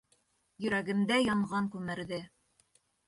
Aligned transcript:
Йөрәгемдә 0.65 1.19
янған 1.25 1.67
күмерҙе. 1.77 2.23